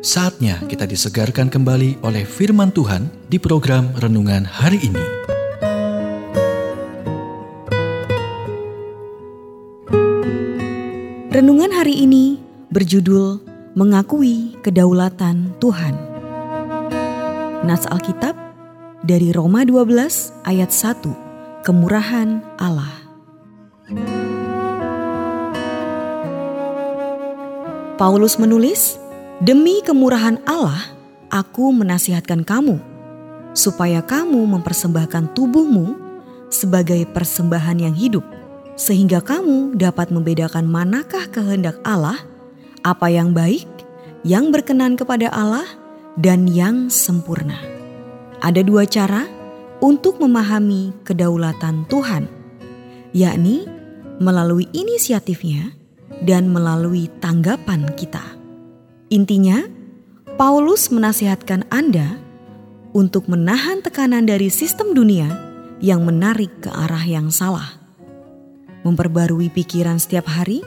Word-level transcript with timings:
Saatnya 0.00 0.56
kita 0.64 0.88
disegarkan 0.88 1.52
kembali 1.52 2.00
oleh 2.00 2.24
firman 2.24 2.72
Tuhan 2.72 3.12
di 3.28 3.36
program 3.36 3.92
renungan 4.00 4.48
hari 4.48 4.80
ini. 4.80 5.04
Renungan 11.28 11.68
hari 11.76 12.00
ini 12.00 12.40
berjudul 12.72 13.44
Mengakui 13.76 14.56
Kedaulatan 14.64 15.60
Tuhan. 15.60 15.92
Nats 17.68 17.84
Alkitab 17.84 18.32
dari 19.04 19.36
Roma 19.36 19.68
12 19.68 20.32
ayat 20.48 20.72
1, 20.72 21.60
Kemurahan 21.60 22.40
Allah. 22.56 23.04
Paulus 28.00 28.40
menulis, 28.40 28.96
Demi 29.40 29.80
kemurahan 29.80 30.36
Allah, 30.44 30.84
aku 31.32 31.72
menasihatkan 31.72 32.44
kamu, 32.44 32.76
supaya 33.56 34.04
kamu 34.04 34.36
mempersembahkan 34.36 35.32
tubuhmu 35.32 35.96
sebagai 36.52 37.08
persembahan 37.08 37.80
yang 37.80 37.96
hidup, 37.96 38.20
sehingga 38.76 39.24
kamu 39.24 39.80
dapat 39.80 40.12
membedakan 40.12 40.68
manakah 40.68 41.24
kehendak 41.32 41.80
Allah, 41.88 42.20
apa 42.84 43.08
yang 43.08 43.32
baik, 43.32 43.64
yang 44.28 44.52
berkenan 44.52 45.00
kepada 45.00 45.32
Allah, 45.32 45.64
dan 46.20 46.44
yang 46.44 46.92
sempurna. 46.92 47.56
Ada 48.44 48.60
dua 48.60 48.84
cara 48.84 49.24
untuk 49.80 50.20
memahami 50.20 50.92
kedaulatan 51.08 51.88
Tuhan, 51.88 52.28
yakni 53.16 53.64
melalui 54.20 54.68
inisiatifnya 54.76 55.72
dan 56.28 56.52
melalui 56.52 57.08
tanggapan 57.24 57.88
kita. 57.96 58.39
Intinya, 59.10 59.66
Paulus 60.38 60.86
menasihatkan 60.94 61.66
Anda 61.66 62.14
untuk 62.94 63.26
menahan 63.26 63.82
tekanan 63.82 64.22
dari 64.22 64.46
sistem 64.54 64.94
dunia 64.94 65.26
yang 65.82 66.06
menarik 66.06 66.62
ke 66.62 66.70
arah 66.70 67.02
yang 67.02 67.26
salah. 67.34 67.74
Memperbarui 68.86 69.50
pikiran 69.50 69.98
setiap 69.98 70.30
hari 70.30 70.62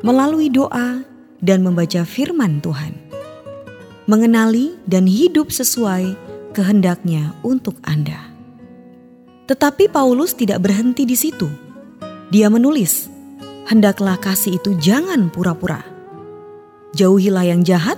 melalui 0.00 0.48
doa 0.48 1.04
dan 1.44 1.60
membaca 1.60 2.08
firman 2.08 2.64
Tuhan. 2.64 2.96
Mengenali 4.08 4.72
dan 4.88 5.04
hidup 5.04 5.52
sesuai 5.52 6.16
kehendaknya 6.56 7.36
untuk 7.44 7.76
Anda. 7.84 8.32
Tetapi 9.52 9.92
Paulus 9.92 10.32
tidak 10.32 10.64
berhenti 10.64 11.04
di 11.04 11.12
situ. 11.12 11.44
Dia 12.32 12.48
menulis, 12.48 13.12
"Hendaklah 13.68 14.16
kasih 14.16 14.56
itu 14.56 14.80
jangan 14.80 15.28
pura-pura." 15.28 15.91
Jauhilah 16.92 17.48
yang 17.48 17.64
jahat 17.64 17.96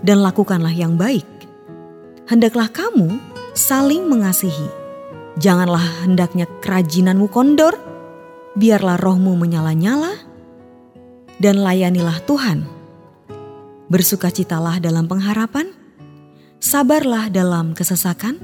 dan 0.00 0.24
lakukanlah 0.24 0.72
yang 0.72 0.96
baik. 0.96 1.28
Hendaklah 2.24 2.72
kamu 2.72 3.20
saling 3.52 4.08
mengasihi. 4.08 4.68
Janganlah 5.36 6.04
hendaknya 6.04 6.48
kerajinanmu 6.64 7.28
kondor, 7.28 7.76
biarlah 8.56 8.96
rohmu 8.96 9.36
menyala-nyala, 9.36 10.16
dan 11.40 11.60
layanilah 11.60 12.20
Tuhan. 12.24 12.64
Bersukacitalah 13.92 14.80
dalam 14.80 15.04
pengharapan, 15.04 15.68
sabarlah 16.56 17.28
dalam 17.28 17.76
kesesakan, 17.76 18.40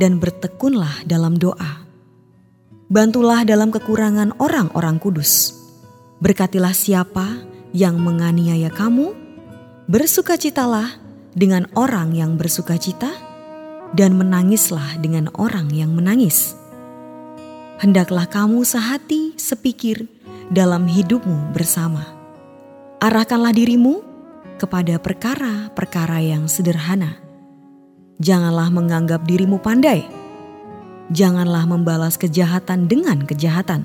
dan 0.00 0.16
bertekunlah 0.16 1.04
dalam 1.04 1.36
doa. 1.36 1.84
Bantulah 2.92 3.44
dalam 3.44 3.72
kekurangan 3.72 4.36
orang-orang 4.40 4.96
kudus. 5.00 5.56
Berkatilah 6.20 6.76
siapa 6.76 7.51
yang 7.72 8.00
menganiaya 8.00 8.68
kamu, 8.68 9.16
bersukacitalah 9.88 11.00
dengan 11.32 11.68
orang 11.72 12.12
yang 12.12 12.36
bersukacita, 12.36 13.12
dan 13.92 14.16
menangislah 14.16 14.96
dengan 15.00 15.28
orang 15.36 15.68
yang 15.72 15.92
menangis. 15.92 16.56
Hendaklah 17.80 18.30
kamu 18.30 18.62
sehati, 18.62 19.34
sepikir 19.36 20.06
dalam 20.48 20.86
hidupmu 20.86 21.50
bersama. 21.52 22.06
Arahkanlah 23.02 23.50
dirimu 23.50 24.00
kepada 24.62 25.02
perkara-perkara 25.02 26.22
yang 26.22 26.46
sederhana. 26.46 27.18
Janganlah 28.22 28.70
menganggap 28.70 29.26
dirimu 29.26 29.58
pandai. 29.58 30.06
Janganlah 31.10 31.66
membalas 31.66 32.14
kejahatan 32.14 32.86
dengan 32.86 33.26
kejahatan. 33.26 33.82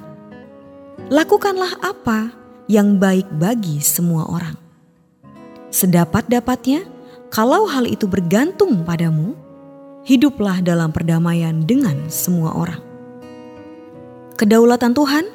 Lakukanlah 1.09 1.81
apa 1.81 2.37
yang 2.67 3.00
baik 3.00 3.28
bagi 3.39 3.79
semua 3.79 4.28
orang. 4.28 4.55
Sedapat-dapatnya, 5.72 6.83
kalau 7.31 7.67
hal 7.67 7.88
itu 7.88 8.07
bergantung 8.07 8.83
padamu, 8.88 9.35
hiduplah 10.07 10.63
dalam 10.63 10.91
perdamaian 10.91 11.63
dengan 11.63 12.07
semua 12.07 12.55
orang. 12.55 12.79
Kedaulatan 14.39 14.94
Tuhan 14.95 15.25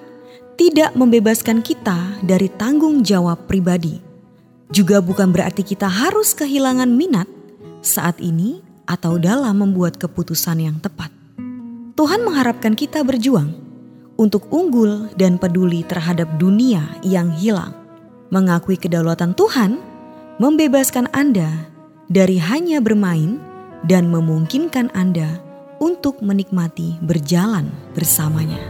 tidak 0.56 0.96
membebaskan 0.96 1.60
kita 1.60 2.22
dari 2.24 2.48
tanggung 2.52 3.04
jawab 3.04 3.48
pribadi. 3.48 4.00
Juga 4.72 5.04
bukan 5.04 5.28
berarti 5.28 5.60
kita 5.60 5.84
harus 5.84 6.32
kehilangan 6.32 6.88
minat 6.88 7.28
saat 7.84 8.16
ini 8.24 8.64
atau 8.88 9.20
dalam 9.20 9.60
membuat 9.60 10.00
keputusan 10.00 10.64
yang 10.64 10.76
tepat. 10.80 11.12
Tuhan 11.92 12.24
mengharapkan 12.24 12.72
kita 12.72 13.04
berjuang 13.04 13.61
untuk 14.22 14.46
unggul 14.54 15.10
dan 15.18 15.34
peduli 15.34 15.82
terhadap 15.82 16.30
dunia 16.38 16.86
yang 17.02 17.34
hilang. 17.34 17.74
Mengakui 18.30 18.78
kedaulatan 18.78 19.34
Tuhan 19.34 19.82
membebaskan 20.38 21.10
Anda 21.10 21.66
dari 22.06 22.38
hanya 22.38 22.78
bermain 22.78 23.42
dan 23.82 24.06
memungkinkan 24.14 24.94
Anda 24.94 25.42
untuk 25.82 26.22
menikmati 26.22 27.02
berjalan 27.02 27.66
bersamanya. 27.98 28.62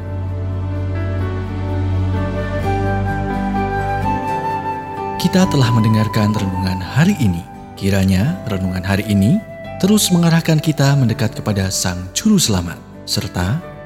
Kita 5.20 5.46
telah 5.52 5.70
mendengarkan 5.70 6.34
renungan 6.34 6.80
hari 6.82 7.14
ini. 7.20 7.44
Kiranya 7.78 8.42
renungan 8.48 8.82
hari 8.82 9.06
ini 9.06 9.38
terus 9.78 10.10
mengarahkan 10.10 10.58
kita 10.58 10.98
mendekat 10.98 11.34
kepada 11.38 11.70
Sang 11.70 12.10
Juru 12.14 12.38
Selamat, 12.38 12.78
serta 13.06 13.71